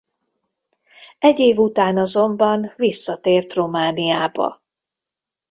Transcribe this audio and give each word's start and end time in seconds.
Egy 1.19 1.39
év 1.39 1.57
után 1.57 1.97
azonban 1.97 2.73
visszatért 2.75 3.53
Romániába. 3.53 4.61